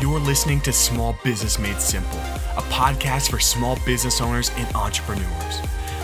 [0.00, 5.60] You're listening to Small Business Made Simple, a podcast for small business owners and entrepreneurs.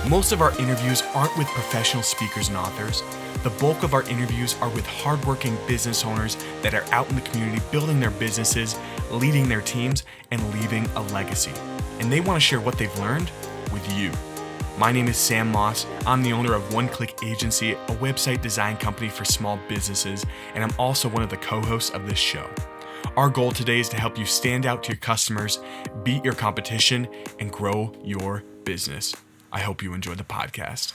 [0.08, 3.02] Most of our interviews aren't with professional speakers and authors.
[3.42, 7.20] The bulk of our interviews are with hardworking business owners that are out in the
[7.22, 8.78] community building their businesses,
[9.10, 11.52] leading their teams, and leaving a legacy.
[11.98, 13.32] And they want to share what they've learned
[13.72, 14.12] with you.
[14.78, 15.84] My name is Sam Moss.
[16.06, 20.62] I'm the owner of One Click Agency, a website design company for small businesses, and
[20.62, 22.48] I'm also one of the co hosts of this show.
[23.16, 25.58] Our goal today is to help you stand out to your customers,
[26.04, 27.08] beat your competition,
[27.38, 29.14] and grow your business.
[29.52, 30.92] I hope you enjoy the podcast.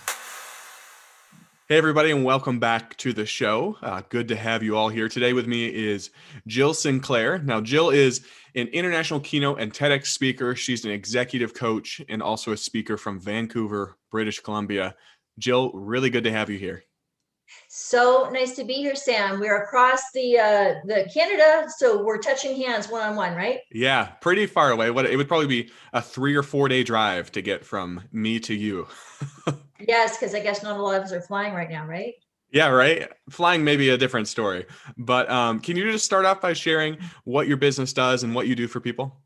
[1.68, 3.76] Hey, everybody, and welcome back to the show.
[3.82, 5.10] Uh, good to have you all here.
[5.10, 6.12] Today with me is
[6.48, 7.40] Jill Sinclair.
[7.40, 10.56] Now, Jill is an international keynote and TEDx speaker.
[10.56, 14.96] She's an executive coach and also a speaker from Vancouver, British Columbia.
[15.40, 16.84] Jill, really good to have you here.
[17.68, 19.40] So nice to be here, Sam.
[19.40, 23.60] We're across the uh, the Canada, so we're touching hands one on one, right?
[23.72, 24.92] Yeah, pretty far away.
[24.92, 28.40] What it would probably be a three or four day drive to get from me
[28.42, 28.88] to you.
[29.80, 32.14] yes, because I guess not a lot of us are flying right now, right?
[32.52, 33.10] Yeah, right.
[33.30, 34.66] Flying may be a different story,
[34.98, 38.48] but um, can you just start off by sharing what your business does and what
[38.48, 39.18] you do for people?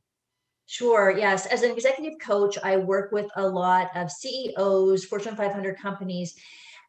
[0.66, 1.16] Sure.
[1.18, 1.48] Yes.
[1.48, 6.36] As an executive coach, I work with a lot of CEOs, Fortune 500 companies,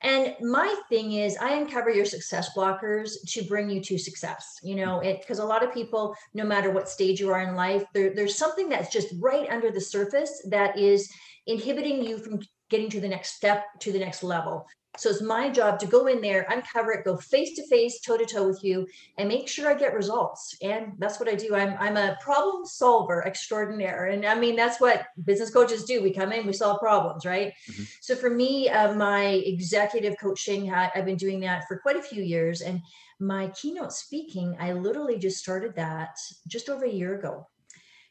[0.02, 4.58] and my thing is, I uncover your success blockers to bring you to success.
[4.62, 7.54] You know, it because a lot of people, no matter what stage you are in
[7.54, 11.10] life, there, there's something that's just right under the surface that is
[11.46, 14.66] inhibiting you from getting to the next step, to the next level.
[14.98, 18.16] So it's my job to go in there, uncover it, go face to face, toe
[18.16, 18.86] to toe with you,
[19.18, 20.56] and make sure I get results.
[20.62, 21.54] And that's what I do.
[21.54, 26.02] I'm I'm a problem solver extraordinaire, and I mean that's what business coaches do.
[26.02, 27.52] We come in, we solve problems, right?
[27.70, 27.84] Mm-hmm.
[28.00, 32.02] So for me, uh, my executive coaching, I, I've been doing that for quite a
[32.02, 32.80] few years, and
[33.20, 36.16] my keynote speaking, I literally just started that
[36.48, 37.46] just over a year ago.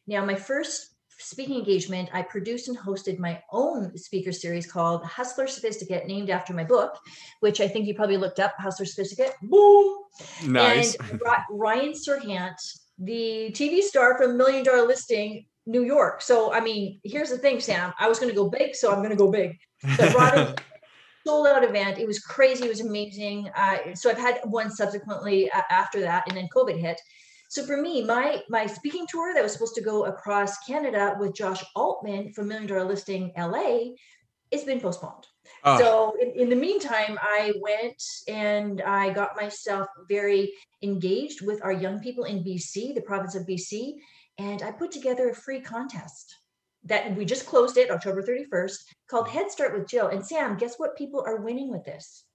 [0.08, 5.48] Now, my first speaking engagement, I produced and hosted my own speaker series called Hustler
[5.48, 6.98] Sophisticate, named after my book,
[7.42, 9.34] which I think you probably looked up, Hustler Sophisticate.
[9.44, 9.98] Boom!
[10.46, 10.96] Nice.
[10.96, 12.56] And I brought Ryan Serhant,
[12.98, 16.22] the TV star from Million Dollar Listing, New York.
[16.22, 17.94] So, I mean, here's the thing, Sam.
[18.00, 19.58] I was going to go big, so I'm going to go big.
[19.98, 20.62] But
[21.26, 22.00] sold out event.
[22.00, 22.66] It was crazy.
[22.66, 23.50] It was amazing.
[23.56, 27.00] Uh, so I've had one subsequently uh, after that, and then COVID hit.
[27.50, 31.34] So for me, my my speaking tour that was supposed to go across Canada with
[31.34, 33.96] Josh Altman from Million Dollar Listing LA,
[34.52, 35.26] it's been postponed.
[35.64, 35.80] Oh.
[35.80, 41.74] So in, in, the meantime, I went and I got myself very engaged with our
[41.74, 43.96] young people in BC, the province of BC,
[44.38, 46.36] and I put together a free contest
[46.84, 48.78] that we just closed it October 31st
[49.10, 50.08] called Head Start with Jill.
[50.08, 52.26] And Sam, guess what people are winning with this?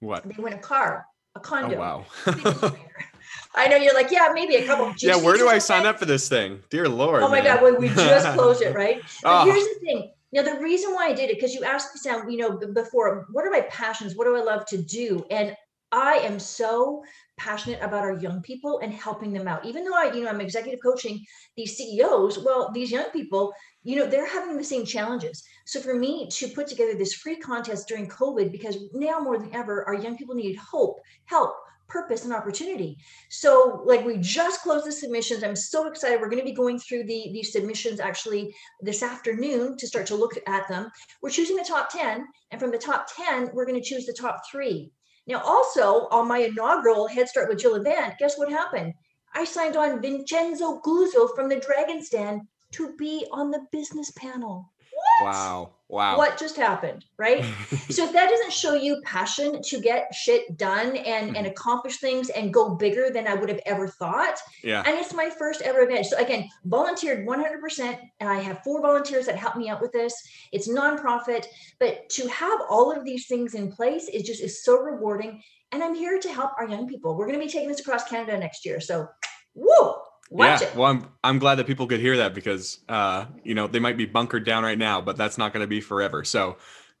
[0.00, 0.24] What?
[0.24, 1.04] They win a car,
[1.36, 1.76] a condo.
[1.76, 2.72] Oh, wow.
[3.54, 4.92] I know you're like, yeah, maybe a couple.
[4.98, 6.60] yeah, where do I sign up for this thing?
[6.70, 7.22] Dear Lord.
[7.22, 7.44] Oh my man.
[7.44, 9.02] God, well, we just closed it, right?
[9.22, 9.44] But oh.
[9.44, 10.10] here's the thing.
[10.32, 13.26] Now, the reason why I did it, because you asked me, Sam, you know, before,
[13.30, 14.16] what are my passions?
[14.16, 15.26] What do I love to do?
[15.30, 15.54] And
[15.92, 17.04] I am so
[17.36, 19.66] passionate about our young people and helping them out.
[19.66, 21.22] Even though I, you know, I'm executive coaching
[21.54, 23.52] these CEOs, well, these young people,
[23.84, 25.44] you know, they're having the same challenges.
[25.66, 29.54] So for me to put together this free contest during COVID, because now more than
[29.54, 31.56] ever, our young people need hope, help,
[31.92, 32.96] purpose and opportunity.
[33.28, 35.44] So like we just closed the submissions.
[35.44, 36.20] I'm so excited.
[36.20, 40.16] We're going to be going through the these submissions actually this afternoon to start to
[40.16, 40.90] look at them.
[41.20, 44.12] We're choosing the top 10 and from the top 10 we're going to choose the
[44.12, 44.90] top 3.
[45.26, 48.94] Now also on my inaugural Head Start with Jill event, guess what happened?
[49.34, 54.72] I signed on Vincenzo Guzzo from the Dragon's Den to be on the business panel.
[55.20, 55.32] What?
[55.32, 55.72] Wow.
[55.92, 56.16] Wow.
[56.16, 57.04] What just happened?
[57.18, 57.44] Right.
[57.90, 61.46] so if that doesn't show you passion to get shit done and, and mm-hmm.
[61.46, 64.38] accomplish things and go bigger than I would have ever thought.
[64.64, 64.82] Yeah.
[64.86, 66.06] And it's my first ever event.
[66.06, 67.98] So again, volunteered 100%.
[68.22, 70.14] I have four volunteers that help me out with this.
[70.50, 71.44] It's nonprofit,
[71.78, 75.42] but to have all of these things in place is just is so rewarding.
[75.72, 77.18] And I'm here to help our young people.
[77.18, 78.80] We're going to be taking this across Canada next year.
[78.80, 79.08] So
[79.54, 79.92] woo!
[80.32, 80.76] Watch yeah, it.
[80.76, 83.98] well, I'm I'm glad that people could hear that because uh, you know, they might
[83.98, 86.24] be bunkered down right now, but that's not going to be forever.
[86.24, 86.56] So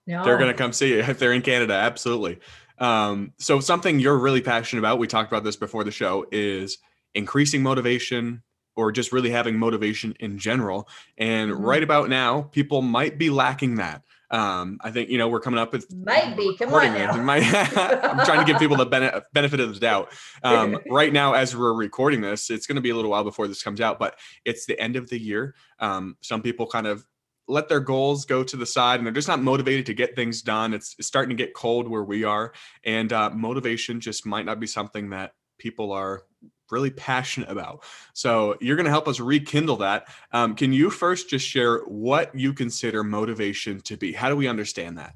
[0.06, 0.22] no.
[0.22, 1.72] they're going to come see you if they're in Canada.
[1.72, 2.40] Absolutely.
[2.78, 6.78] Um, so something you're really passionate about, we talked about this before the show, is
[7.14, 8.42] increasing motivation
[8.76, 10.88] or just really having motivation in general.
[11.16, 11.62] And mm-hmm.
[11.62, 14.02] right about now, people might be lacking that.
[14.32, 17.12] Um, I think you know we're coming up with might be come on now.
[17.12, 20.10] I'm trying to give people the bene- benefit of the doubt.
[20.42, 23.46] Um, right now, as we're recording this, it's going to be a little while before
[23.46, 25.54] this comes out, but it's the end of the year.
[25.78, 27.04] Um, some people kind of
[27.46, 30.40] let their goals go to the side and they're just not motivated to get things
[30.40, 30.72] done.
[30.72, 34.58] It's, it's starting to get cold where we are, and uh, motivation just might not
[34.58, 36.22] be something that people are
[36.70, 37.84] really passionate about.
[38.14, 40.08] So you're going to help us rekindle that.
[40.32, 44.12] Um, can you first just share what you consider motivation to be?
[44.12, 45.14] How do we understand that?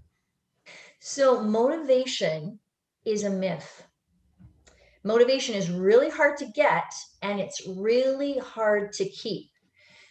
[0.99, 2.59] So, motivation
[3.05, 3.87] is a myth.
[5.05, 9.51] Motivation is really hard to get and it's really hard to keep.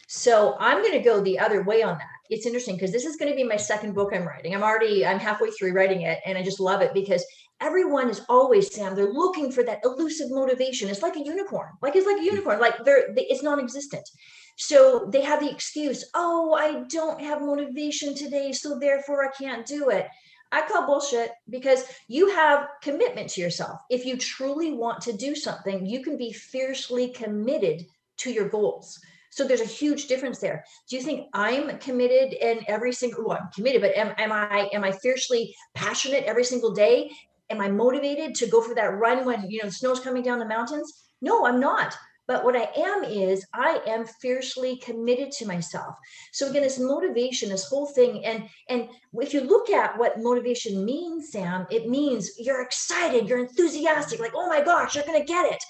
[0.06, 2.06] So, I'm going to go the other way on that.
[2.30, 4.54] It's interesting because this is going to be my second book I'm writing.
[4.54, 7.24] I'm already I'm halfway through writing it and I just love it because
[7.60, 10.88] everyone is always Sam they're looking for that elusive motivation.
[10.88, 11.70] It's like a unicorn.
[11.82, 12.60] Like it's like a unicorn.
[12.60, 14.08] Like they're they, it's non-existent.
[14.56, 19.66] So they have the excuse, "Oh, I don't have motivation today, so therefore I can't
[19.66, 20.06] do it."
[20.52, 23.80] I call bullshit because you have commitment to yourself.
[23.90, 27.84] If you truly want to do something, you can be fiercely committed
[28.18, 28.98] to your goals.
[29.36, 30.64] So there's a huge difference there.
[30.88, 34.70] Do you think I'm committed in every single well, I'm committed, but am, am I
[34.72, 37.10] am I fiercely passionate every single day?
[37.50, 40.38] Am I motivated to go for that run when you know the snow's coming down
[40.38, 40.92] the mountains?
[41.20, 41.96] No, I'm not.
[42.28, 45.94] But what I am is I am fiercely committed to myself.
[46.32, 50.84] So again, this motivation, this whole thing, and and if you look at what motivation
[50.84, 55.52] means, Sam, it means you're excited, you're enthusiastic, like, oh my gosh, you're gonna get
[55.52, 55.62] it.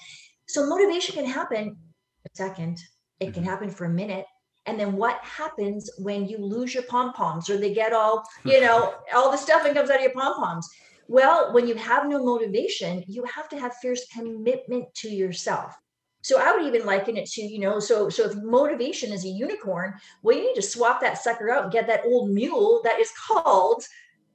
[0.47, 1.77] So motivation can happen
[2.25, 2.79] a second,
[3.19, 3.51] it can mm-hmm.
[3.51, 4.25] happen for a minute.
[4.65, 8.59] And then what happens when you lose your pom poms or they get all, you
[8.59, 10.67] know, all the stuff that comes out of your pom poms?
[11.07, 15.73] Well, when you have no motivation, you have to have fierce commitment to yourself.
[16.21, 19.29] So I would even liken it to, you know, so so if motivation is a
[19.29, 22.99] unicorn, well, you need to swap that sucker out and get that old mule that
[22.99, 23.83] is called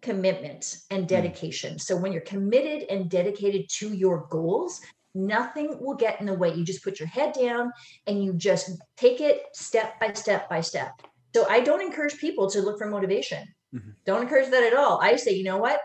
[0.01, 1.09] commitment and hmm.
[1.09, 1.75] dedication.
[1.75, 1.81] Mm.
[1.81, 4.81] So when you're committed and dedicated to your goals,
[5.15, 6.55] nothing will get in the way.
[6.55, 7.73] You just put your head down
[8.07, 10.93] and you just take it step by step by step.
[11.35, 13.47] So I don't encourage people to look for motivation.
[13.75, 13.91] Mm-hmm.
[14.05, 15.01] Don't encourage that at all.
[15.01, 15.81] I say, you know what?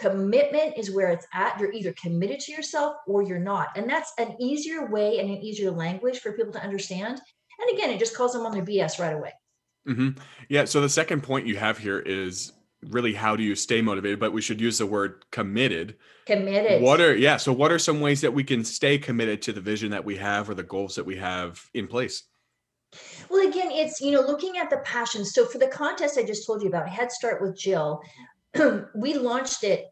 [0.00, 1.58] Commitment is where it's at.
[1.60, 3.68] You're either committed to yourself or you're not.
[3.76, 7.20] And that's an easier way and an easier language for people to understand.
[7.60, 9.32] And again, it just calls them on their BS right away.
[9.88, 10.20] Mm-hmm.
[10.48, 10.64] Yeah.
[10.64, 12.52] So the second point you have here is
[12.88, 15.96] really how do you stay motivated, but we should use the word committed.
[16.26, 16.82] Committed.
[16.82, 17.36] What are, yeah.
[17.36, 20.16] So what are some ways that we can stay committed to the vision that we
[20.16, 22.22] have or the goals that we have in place?
[23.28, 25.24] Well, again, it's, you know, looking at the passion.
[25.24, 28.00] So for the contest I just told you about, Head Start with Jill,
[28.94, 29.86] we launched it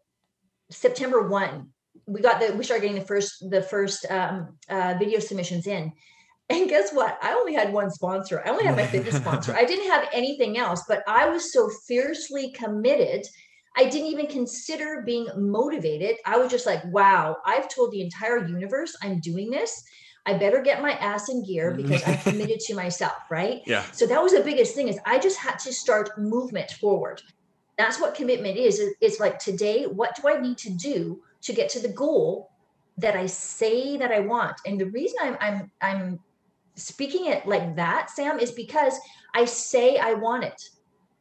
[0.71, 1.69] September 1.
[2.07, 5.93] We got the we started getting the first the first um, uh, video submissions in.
[6.51, 7.19] And guess what?
[7.23, 8.43] I only had one sponsor.
[8.45, 9.55] I only had my fitness sponsor.
[9.55, 13.27] I didn't have anything else, but I was so fiercely committed.
[13.77, 16.17] I didn't even consider being motivated.
[16.25, 19.85] I was just like, wow, I've told the entire universe I'm doing this.
[20.25, 23.61] I better get my ass in gear because I'm committed to myself, right?
[23.67, 23.85] Yeah.
[23.93, 27.23] So that was the biggest thing is I just had to start movement forward
[27.79, 31.71] that's what commitment is it's like today what do i need to do to get
[31.71, 32.51] to the goal
[32.99, 34.57] that i say that i want?
[34.67, 36.21] And the reason i'm i'm i'm
[36.75, 38.99] speaking it like that sam is because
[39.35, 40.61] i say i want it.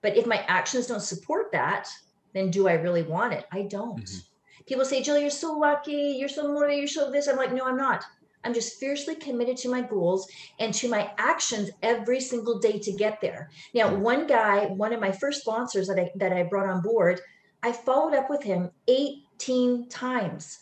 [0.01, 1.87] But if my actions don't support that
[2.33, 3.45] then do i really want it?
[3.51, 4.03] I don't.
[4.03, 4.65] Mm-hmm.
[4.65, 7.27] people say jill you're so lucky you're so motivated you're so this.
[7.27, 8.03] I'm like no i'm not
[8.43, 10.27] I'm just fiercely committed to my goals
[10.59, 13.49] and to my actions every single day to get there.
[13.73, 17.19] Now, one guy, one of my first sponsors that I that I brought on board,
[17.63, 20.59] I followed up with him 18 times.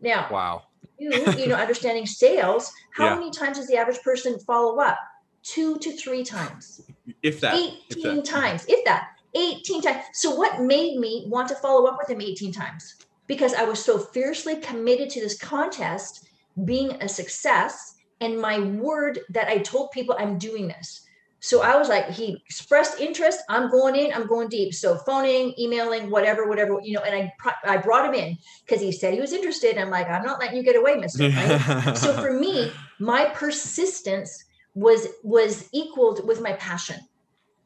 [0.00, 0.62] Now, wow.
[0.98, 3.14] you, you know, understanding sales, how yeah.
[3.16, 4.98] many times does the average person follow up?
[5.42, 6.82] Two to three times.
[7.22, 7.54] If that.
[7.54, 8.24] 18 if that.
[8.24, 8.64] times.
[8.68, 9.10] If that.
[9.34, 10.04] 18 times.
[10.12, 12.96] So what made me want to follow up with him 18 times?
[13.26, 16.27] Because I was so fiercely committed to this contest
[16.64, 21.04] being a success and my word that I told people I'm doing this.
[21.40, 23.40] So I was like, he expressed interest.
[23.48, 24.12] I'm going in.
[24.12, 24.74] I'm going deep.
[24.74, 27.02] So phoning, emailing, whatever, whatever, you know.
[27.02, 28.36] And I I brought him in
[28.66, 29.78] because he said he was interested.
[29.78, 31.28] I'm like, I'm not letting you get away, Mister.
[31.28, 31.94] Right?
[31.96, 36.96] so for me, my persistence was was equaled with my passion.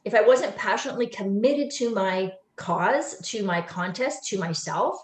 [0.04, 4.96] If I wasn't passionately committed to my cause, to my contest, to myself,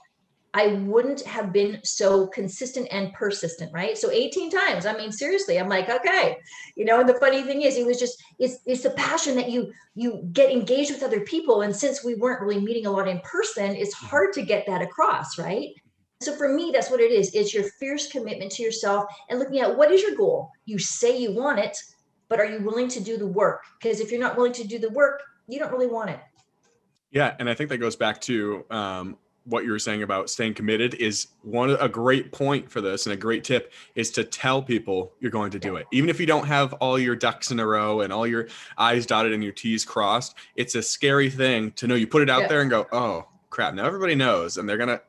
[0.58, 3.96] I wouldn't have been so consistent and persistent, right?
[3.96, 4.86] So 18 times.
[4.86, 6.38] I mean, seriously, I'm like, okay,
[6.74, 6.98] you know.
[6.98, 10.28] And the funny thing is, it was just it's it's the passion that you you
[10.32, 13.76] get engaged with other people, and since we weren't really meeting a lot in person,
[13.76, 14.06] it's mm-hmm.
[14.06, 15.68] hard to get that across, right?
[16.20, 17.32] So for me, that's what it is.
[17.34, 20.50] It's your fierce commitment to yourself and looking at what is your goal.
[20.64, 21.78] You say you want it,
[22.28, 23.62] but are you willing to do the work?
[23.80, 26.18] Because if you're not willing to do the work, you don't really want it.
[27.12, 30.54] Yeah, and I think that goes back to um, what you were saying about staying
[30.54, 34.62] committed is one a great point for this and a great tip is to tell
[34.62, 37.58] people you're going to do it even if you don't have all your ducks in
[37.58, 41.70] a row and all your i's dotted and your t's crossed it's a scary thing
[41.72, 42.48] to know you put it out yeah.
[42.48, 45.00] there and go oh crap now everybody knows and they're gonna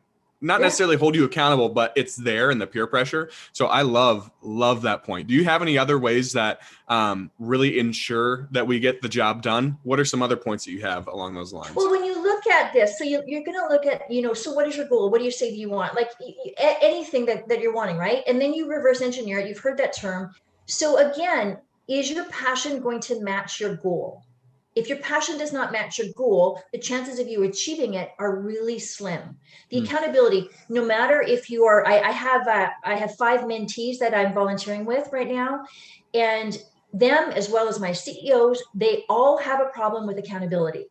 [0.42, 0.68] not Yeah.
[0.68, 3.30] necessarily hold you accountable, but it's there in the peer pressure.
[3.52, 5.28] So I love love that point.
[5.28, 9.42] Do you have any other ways that um, really ensure that we get the job
[9.42, 9.78] done?
[9.84, 11.76] What are some other points that you have along those lines?
[11.76, 14.34] Well, when you look at this, so you, you're going to look at, you know,
[14.34, 15.10] so what is your goal?
[15.12, 15.94] What do you say do you want?
[15.96, 18.24] Like y- y- a- anything that, that you're wanting, right?
[18.28, 19.48] And then you reverse engineer it.
[19.48, 20.34] You've heard that term.
[20.68, 24.24] So again, is your passion going to match your goal?
[24.76, 28.40] If your passion does not match your goal, the chances of you achieving it are
[28.40, 29.38] really slim.
[29.70, 29.86] The Hmm.
[29.86, 34.14] accountability, no matter if you are, I, I have uh, I have five mentees that
[34.14, 35.64] I'm volunteering with right now,
[36.14, 36.58] and
[36.94, 40.86] them as well as my CEOs, they all have a problem with accountability.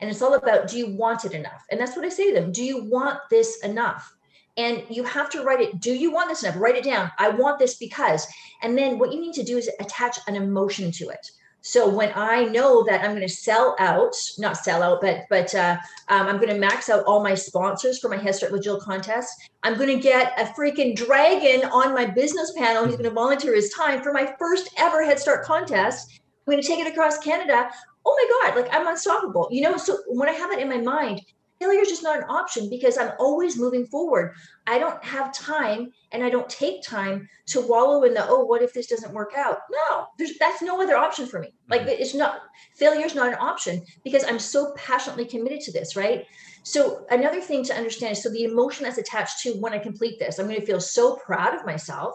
[0.00, 1.62] And it's all about do you want it enough?
[1.70, 2.52] And that's what I say to them.
[2.52, 4.14] Do you want this enough?
[4.56, 5.80] And you have to write it.
[5.80, 6.56] Do you want this enough?
[6.56, 7.10] Write it down.
[7.18, 8.26] I want this because.
[8.62, 11.30] And then what you need to do is attach an emotion to it.
[11.62, 15.54] So when I know that I'm going to sell out, not sell out, but but
[15.54, 15.76] uh,
[16.08, 18.80] um, I'm going to max out all my sponsors for my Head Start with Jill
[18.80, 19.30] contest.
[19.62, 22.86] I'm going to get a freaking dragon on my business panel.
[22.86, 26.20] He's going to volunteer his time for my first ever Head Start contest.
[26.46, 27.70] I'm going to take it across Canada.
[28.06, 29.48] Oh my God, like I'm unstoppable.
[29.50, 31.20] You know, so when I have it in my mind,
[31.60, 34.34] failure is just not an option because I'm always moving forward.
[34.70, 38.62] I don't have time and I don't take time to wallow in the, oh, what
[38.62, 39.58] if this doesn't work out?
[39.68, 41.52] No, there's that's no other option for me.
[41.68, 42.00] Like mm-hmm.
[42.00, 42.42] it's not
[42.76, 46.24] failure is not an option because I'm so passionately committed to this, right?
[46.62, 50.20] So another thing to understand is so the emotion that's attached to when I complete
[50.20, 52.14] this, I'm going to feel so proud of myself,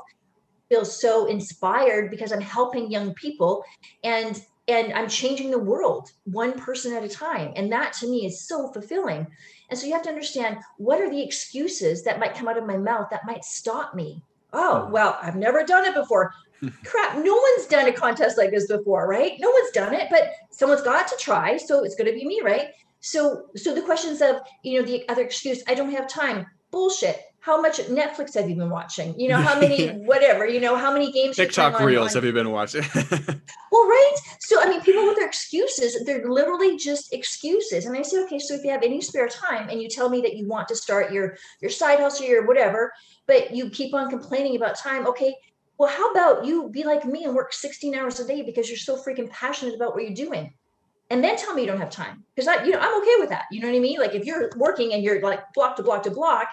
[0.69, 3.65] feel so inspired because I'm helping young people
[4.05, 7.53] and and I'm changing the world one person at a time.
[7.55, 9.27] And that to me is so fulfilling.
[9.69, 12.65] And so you have to understand what are the excuses that might come out of
[12.65, 14.23] my mouth that might stop me.
[14.53, 14.91] Oh, mm.
[14.91, 16.33] well, I've never done it before.
[16.83, 19.33] Crap, no one's done a contest like this before, right?
[19.39, 21.57] No one's done it, but someone's got to try.
[21.57, 22.69] So it's going to be me, right?
[23.01, 26.47] So, so the questions of, you know, the other excuse, I don't have time.
[26.71, 27.21] Bullshit.
[27.45, 29.19] How much Netflix have you been watching?
[29.19, 32.33] You know, how many, whatever, you know, how many games TikTok reels on- have you
[32.33, 32.81] been watching?
[33.71, 34.15] well, right.
[34.39, 37.85] So, I mean, people with their excuses, they're literally just excuses.
[37.85, 40.21] And I say, okay, so if you have any spare time and you tell me
[40.21, 42.91] that you want to start your your side hustle, or your whatever,
[43.27, 45.35] but you keep on complaining about time, okay,
[45.77, 48.77] well, how about you be like me and work 16 hours a day because you're
[48.77, 50.51] so freaking passionate about what you're doing?
[51.11, 52.23] And then tell me you don't have time.
[52.35, 53.43] Because I, you know, I'm okay with that.
[53.51, 53.99] You know what I mean?
[53.99, 56.47] Like if you're working and you're like block to block to block,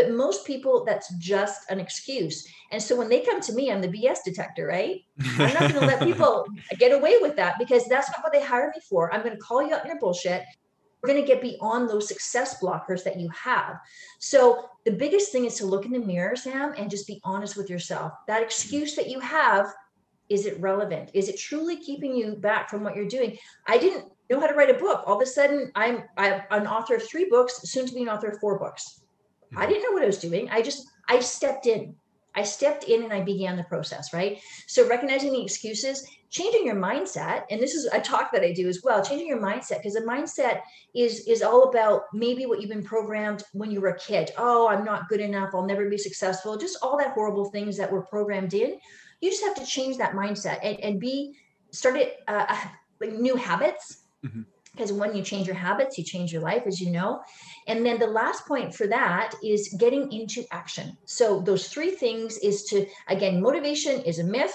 [0.00, 2.48] but most people that's just an excuse.
[2.72, 5.02] And so when they come to me, I'm the BS detector, right?
[5.38, 6.46] I'm not going to let people
[6.78, 9.12] get away with that because that's not what they hire me for.
[9.12, 10.42] I'm going to call you out in your bullshit.
[11.02, 13.76] We're going to get beyond those success blockers that you have.
[14.20, 17.56] So the biggest thing is to look in the mirror, Sam, and just be honest
[17.56, 18.12] with yourself.
[18.26, 19.66] That excuse that you have,
[20.30, 21.10] is it relevant?
[21.12, 23.36] Is it truly keeping you back from what you're doing?
[23.66, 25.02] I didn't know how to write a book.
[25.06, 28.08] All of a sudden, I'm I'm an author of three books, soon to be an
[28.08, 28.99] author of four books.
[29.56, 30.48] I didn't know what I was doing.
[30.50, 31.96] I just I stepped in.
[32.34, 34.38] I stepped in and I began the process, right?
[34.68, 38.68] So recognizing the excuses, changing your mindset, and this is a talk that I do
[38.68, 40.60] as well, changing your mindset because the mindset
[40.94, 44.30] is is all about maybe what you've been programmed when you were a kid.
[44.38, 45.50] Oh, I'm not good enough.
[45.54, 46.56] I'll never be successful.
[46.56, 48.78] Just all that horrible things that were programmed in.
[49.20, 51.36] You just have to change that mindset and, and be
[51.72, 52.56] start it uh,
[53.00, 54.04] like new habits.
[54.24, 54.44] Mhm.
[54.72, 57.20] Because when you change your habits, you change your life, as you know.
[57.66, 60.96] And then the last point for that is getting into action.
[61.06, 64.54] So those three things is to again, motivation is a myth.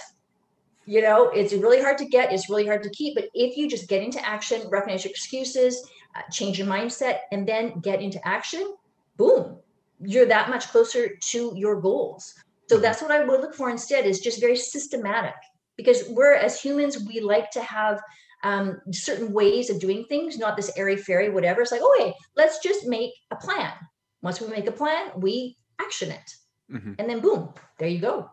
[0.85, 3.15] You know, it's really hard to get, it's really hard to keep.
[3.15, 7.47] But if you just get into action, recognize your excuses, uh, change your mindset, and
[7.47, 8.75] then get into action,
[9.17, 9.57] boom,
[9.99, 12.35] you're that much closer to your goals.
[12.69, 15.35] So that's what I would look for instead is just very systematic
[15.77, 17.99] because we're as humans, we like to have
[18.45, 21.61] um, certain ways of doing things, not this airy fairy, whatever.
[21.61, 23.73] It's like, oh, let's just make a plan.
[24.21, 26.31] Once we make a plan, we action it.
[26.71, 26.95] Mhm.
[26.99, 28.29] And then boom, there you go.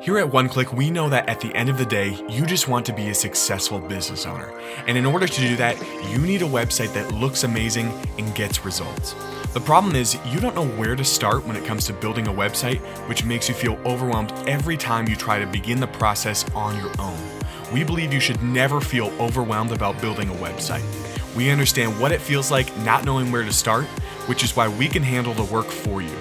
[0.00, 2.68] Here at One Click, we know that at the end of the day, you just
[2.68, 4.48] want to be a successful business owner.
[4.86, 5.76] And in order to do that,
[6.12, 9.14] you need a website that looks amazing and gets results.
[9.54, 12.32] The problem is, you don't know where to start when it comes to building a
[12.32, 12.78] website,
[13.08, 16.92] which makes you feel overwhelmed every time you try to begin the process on your
[17.00, 17.18] own.
[17.72, 20.84] We believe you should never feel overwhelmed about building a website.
[21.34, 23.86] We understand what it feels like not knowing where to start,
[24.26, 26.16] which is why we can handle the work for you.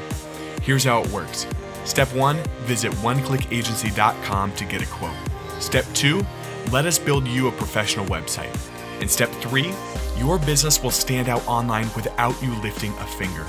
[0.64, 1.46] Here's how it works.
[1.88, 5.16] Step one, visit oneclickagency.com to get a quote.
[5.60, 6.22] Step two,
[6.70, 8.54] let us build you a professional website.
[9.00, 9.74] And step three,
[10.18, 13.46] your business will stand out online without you lifting a finger.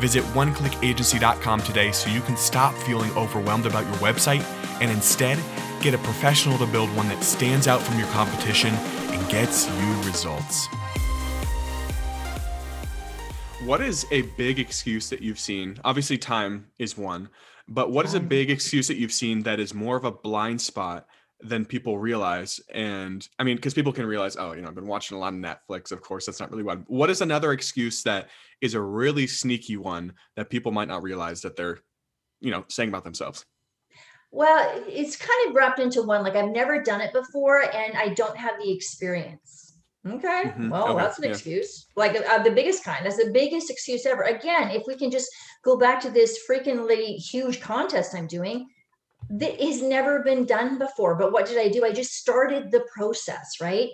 [0.00, 4.42] Visit oneclickagency.com today so you can stop feeling overwhelmed about your website
[4.82, 5.38] and instead
[5.80, 10.02] get a professional to build one that stands out from your competition and gets you
[10.02, 10.68] results.
[13.68, 15.76] what is a big excuse that you've seen?
[15.84, 17.28] Obviously, time is one,
[17.68, 20.60] but what is a big excuse that you've seen that is more of a blind
[20.60, 21.06] spot
[21.40, 22.60] than people realize?
[22.72, 25.34] And I mean, because people can realize, oh, you know, I've been watching a lot
[25.34, 25.92] of Netflix.
[25.92, 26.88] Of course, that's not really what.
[26.88, 28.28] What is another excuse that
[28.60, 31.78] is a really sneaky one that people might not realize that they're,
[32.40, 33.44] you know, saying about themselves?
[34.30, 36.22] Well, it's kind of wrapped into one.
[36.22, 39.67] Like I've never done it before, and I don't have the experience.
[40.14, 40.70] Okay, mm-hmm.
[40.70, 41.02] well, okay.
[41.02, 41.30] that's an yeah.
[41.30, 41.86] excuse.
[41.96, 43.04] Like uh, the biggest kind.
[43.04, 44.22] That's the biggest excuse ever.
[44.22, 45.28] Again, if we can just
[45.64, 48.66] go back to this freakingly huge contest I'm doing,
[49.30, 51.16] that has never been done before.
[51.16, 51.84] But what did I do?
[51.84, 53.90] I just started the process, right?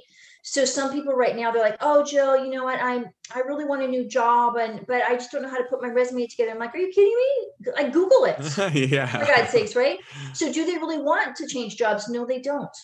[0.47, 2.79] So some people right now they're like, "Oh, Jill, you know what?
[2.81, 5.65] I'm I really want a new job, and but I just don't know how to
[5.65, 7.73] put my resume together." I'm like, "Are you kidding me?
[7.79, 8.37] I Google it."
[8.91, 9.07] yeah.
[9.07, 9.99] For God's sakes, right?
[10.35, 12.09] So do they really want to change jobs?
[12.09, 12.77] No, they don't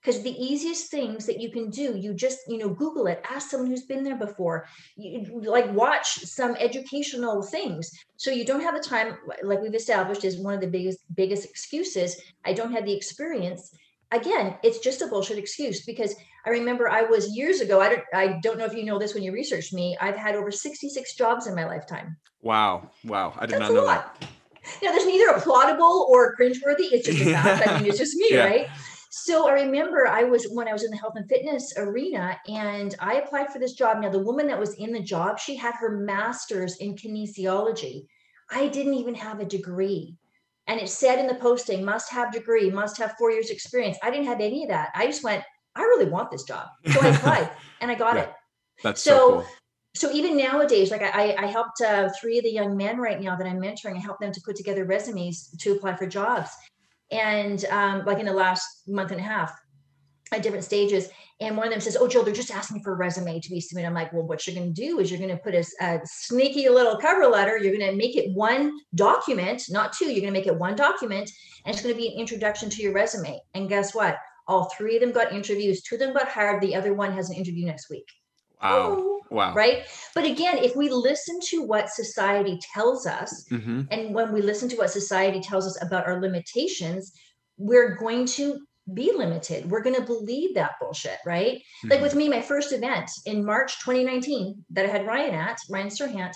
[0.00, 3.50] because the easiest things that you can do you just you know google it ask
[3.50, 7.90] someone who's been there before you like watch some educational things.
[8.16, 11.44] So you don't have the time like we've established is one of the biggest biggest
[11.44, 12.20] excuses.
[12.44, 13.72] I don't have the experience.
[14.10, 16.14] Again it's just a bullshit excuse because
[16.46, 19.12] i remember i was years ago i don't i don't know if you know this
[19.12, 22.16] when you researched me i've had over 66 jobs in my lifetime.
[22.40, 24.26] Wow wow i did That's not know that.
[24.82, 27.68] now there's neither applaudable or cringeworthy it's just a fact.
[27.68, 28.44] I mean it's just me yeah.
[28.46, 28.68] right
[29.10, 32.94] so I remember I was when I was in the health and fitness arena and
[33.00, 34.00] I applied for this job.
[34.00, 38.06] Now, the woman that was in the job, she had her master's in kinesiology.
[38.50, 40.16] I didn't even have a degree.
[40.66, 43.96] And it said in the posting, must have degree, must have four years experience.
[44.02, 44.90] I didn't have any of that.
[44.94, 45.42] I just went,
[45.74, 46.68] I really want this job.
[46.92, 47.50] So I applied
[47.80, 48.32] and I got yeah, it.
[48.82, 49.46] That's so, so cool.
[49.94, 53.36] So even nowadays, like I, I helped uh, three of the young men right now
[53.36, 56.50] that I'm mentoring, I help them to put together resumes to apply for jobs
[57.10, 59.58] and um, like in the last month and a half
[60.32, 61.08] at different stages.
[61.40, 63.60] And one of them says, Oh, Jill, they're just asking for a resume to be
[63.60, 63.86] submitted.
[63.86, 66.00] I'm like, Well, what you're going to do is you're going to put a, a,
[66.04, 67.56] sneaky little cover letter.
[67.58, 70.06] You're going to make it one document, not two.
[70.06, 71.30] You're going to make it one document,
[71.64, 73.40] and it's going to be an introduction to your resume.
[73.54, 74.18] And guess what?
[74.48, 75.82] All three of them got interviews.
[75.82, 76.60] Two of them got hired.
[76.60, 78.08] The other one has an interview next week.
[78.62, 78.96] Wow.
[78.98, 79.54] Oh, wow.
[79.54, 79.84] Right.
[80.14, 83.82] But again, if we listen to what society tells us, mm-hmm.
[83.90, 87.12] and when we listen to what society tells us about our limitations,
[87.56, 88.60] we're going to
[88.94, 89.70] be limited.
[89.70, 91.56] We're going to believe that bullshit, right?
[91.56, 91.90] Mm-hmm.
[91.90, 95.88] Like with me, my first event in March 2019 that I had Ryan at, Ryan
[95.88, 96.32] Serhant,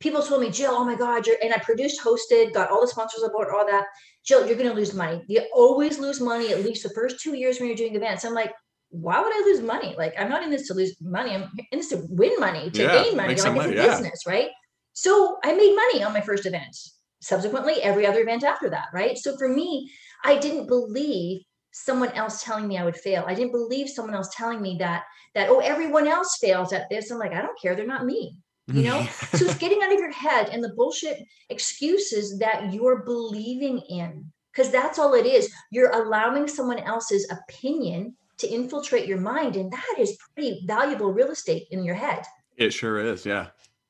[0.00, 2.88] people told me, Jill, oh my God, you're, and I produced, hosted, got all the
[2.88, 3.86] sponsors aboard, all that.
[4.24, 5.24] Jill, you're going to lose money.
[5.26, 8.24] You always lose money at least the first two years when you're doing events.
[8.24, 8.52] I'm like,
[8.90, 9.94] why would I lose money?
[9.96, 11.34] Like I'm not in this to lose money.
[11.34, 13.34] I'm in this to win money, to yeah, gain money.
[13.34, 13.86] Like money, it's a yeah.
[13.88, 14.48] business, right?
[14.92, 16.76] So I made money on my first event.
[17.20, 19.18] Subsequently, every other event after that, right?
[19.18, 19.90] So for me,
[20.24, 23.24] I didn't believe someone else telling me I would fail.
[23.26, 25.02] I didn't believe someone else telling me that
[25.34, 27.10] that oh everyone else fails at this.
[27.10, 27.74] I'm like I don't care.
[27.74, 28.36] They're not me.
[28.68, 29.06] You know.
[29.34, 31.18] so it's getting out of your head and the bullshit
[31.50, 35.52] excuses that you're believing in because that's all it is.
[35.70, 39.56] You're allowing someone else's opinion to infiltrate your mind.
[39.56, 42.22] And that is pretty valuable real estate in your head.
[42.56, 43.26] It sure is.
[43.26, 43.48] Yeah.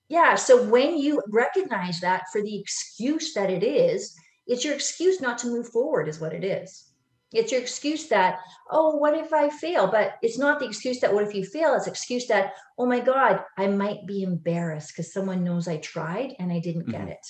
[0.08, 0.34] Yeah.
[0.34, 4.14] So when you recognize that for the excuse that it is,
[4.46, 6.86] it's your excuse not to move forward, is what it is.
[7.34, 8.38] It's your excuse that,
[8.70, 9.86] oh, what if I fail?
[9.86, 11.74] But it's not the excuse that, what if you fail?
[11.74, 16.34] It's excuse that, oh my God, I might be embarrassed because someone knows I tried
[16.38, 16.92] and I didn't mm-hmm.
[16.92, 17.26] get it.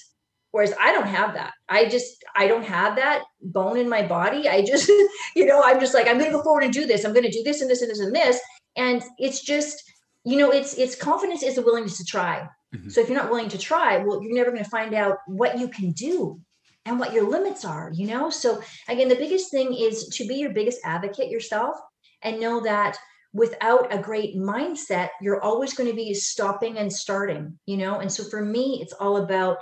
[0.50, 1.52] Whereas I don't have that.
[1.68, 4.48] I just, I don't have that bone in my body.
[4.48, 4.88] I just,
[5.36, 7.04] you know, I'm just like, I'm going to go forward and do this.
[7.04, 8.40] I'm going to do this and this and this and this.
[8.76, 9.82] And it's just,
[10.24, 12.48] you know, it's, it's confidence is a willingness to try.
[12.74, 12.88] Mm-hmm.
[12.88, 15.58] So if you're not willing to try, well, you're never going to find out what
[15.58, 16.40] you can do
[16.84, 18.30] and what your limits are, you know?
[18.30, 21.76] So again, the biggest thing is to be your biggest advocate yourself
[22.22, 22.96] and know that
[23.32, 28.00] without a great mindset, you're always going to be stopping and starting, you know?
[28.00, 29.58] And so for me, it's all about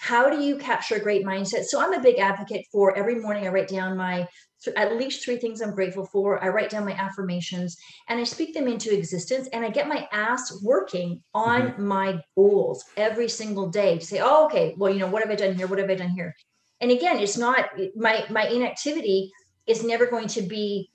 [0.00, 1.64] how do you capture a great mindset?
[1.64, 4.26] So I'm a big advocate for every morning I write down my
[4.76, 6.42] at least three things I'm grateful for.
[6.42, 7.76] I write down my affirmations
[8.08, 11.84] and I speak them into existence and I get my ass working on mm-hmm.
[11.84, 15.36] my goals every single day to say, oh, okay, well, you know, what have I
[15.36, 15.66] done here?
[15.66, 16.34] What have I done here?
[16.80, 19.32] And again, it's not my my inactivity
[19.66, 20.90] is never going to be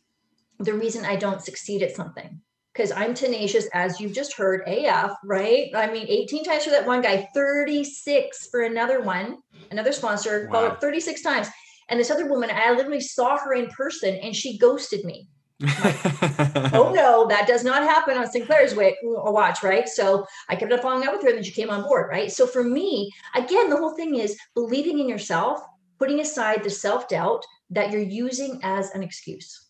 [0.60, 2.42] the reason I don't succeed at something
[2.78, 5.72] because I'm tenacious, as you've just heard, AF, right?
[5.76, 9.40] I mean, 18 times for that one guy, 36 for another one,
[9.72, 10.78] another sponsor, wow.
[10.80, 11.48] 36 times.
[11.90, 15.28] And this other woman, I literally saw her in person and she ghosted me.
[15.60, 15.98] Like,
[16.76, 19.90] oh no, that does not happen on Sinclair's way, uh, watch, right?
[19.90, 22.32] So I kept on following up with her and then she came on board, right?
[22.32, 25.62] So for me, again, the whole thing is believing in yourself,
[25.98, 29.67] putting aside the self doubt that you're using as an excuse.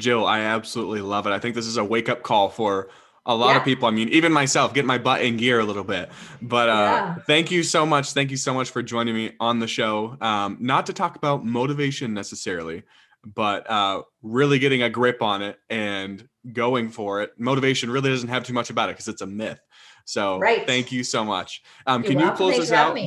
[0.00, 1.30] Jill, I absolutely love it.
[1.30, 2.88] I think this is a wake up call for
[3.26, 3.58] a lot yeah.
[3.58, 6.10] of people, I mean, even myself, get my butt in gear a little bit.
[6.40, 7.14] But uh, yeah.
[7.26, 8.12] thank you so much.
[8.12, 10.16] Thank you so much for joining me on the show.
[10.20, 12.82] Um, not to talk about motivation necessarily,
[13.24, 17.32] but uh, really getting a grip on it and going for it.
[17.38, 19.60] Motivation really doesn't have too much about it because it's a myth.
[20.06, 20.66] So right.
[20.66, 21.62] thank you so much.
[21.86, 22.98] Um, can you close us out?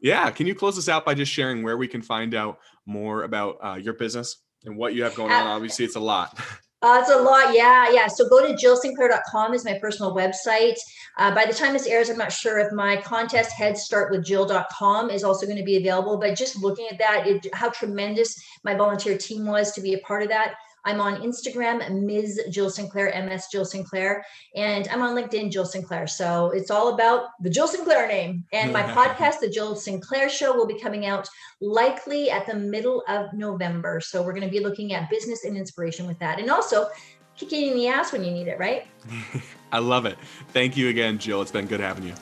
[0.00, 3.24] Yeah, can you close us out by just sharing where we can find out more
[3.24, 5.46] about uh, your business and what you have going on?
[5.46, 6.38] Obviously, it's a lot.
[6.80, 7.52] Uh, it's a lot.
[7.52, 7.90] Yeah.
[7.90, 8.06] Yeah.
[8.06, 10.76] So go to jillsinclair.com is my personal website.
[11.16, 14.24] Uh, by the time this airs, I'm not sure if my contest head start with
[14.24, 18.40] jill.com is also going to be available, but just looking at that, it, how tremendous
[18.62, 20.54] my volunteer team was to be a part of that.
[20.84, 22.42] I'm on Instagram, Ms.
[22.50, 26.06] Jill Sinclair, MS Jill Sinclair, and I'm on LinkedIn, Jill Sinclair.
[26.06, 28.44] So it's all about the Jill Sinclair name.
[28.52, 31.28] And my podcast, The Jill Sinclair Show, will be coming out
[31.60, 34.00] likely at the middle of November.
[34.00, 36.40] So we're going to be looking at business and inspiration with that.
[36.40, 36.88] And also,
[37.36, 38.86] kicking in the ass when you need it, right?
[39.72, 40.18] I love it.
[40.52, 41.40] Thank you again, Jill.
[41.42, 42.14] It's been good having you.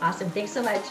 [0.00, 0.30] Awesome.
[0.30, 0.84] Thanks so much.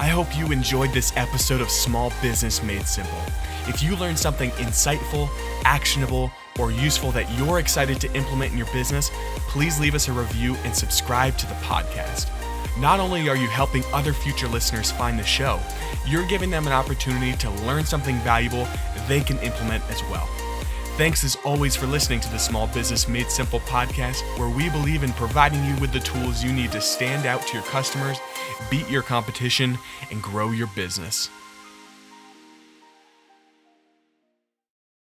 [0.00, 3.20] I hope you enjoyed this episode of Small Business Made Simple.
[3.66, 5.28] If you learned something insightful,
[5.66, 9.10] actionable, or useful that you're excited to implement in your business,
[9.48, 12.30] please leave us a review and subscribe to the podcast.
[12.80, 15.60] Not only are you helping other future listeners find the show,
[16.06, 18.66] you're giving them an opportunity to learn something valuable
[19.06, 20.26] they can implement as well.
[20.96, 25.02] Thanks as always for listening to the Small Business Made Simple podcast, where we believe
[25.02, 28.18] in providing you with the tools you need to stand out to your customers,
[28.68, 29.78] beat your competition,
[30.10, 31.30] and grow your business.